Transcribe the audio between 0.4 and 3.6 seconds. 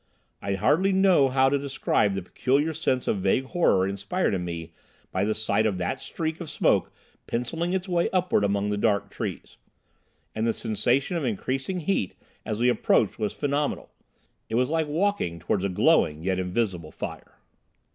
I hardly know how to describe the peculiar sense of vague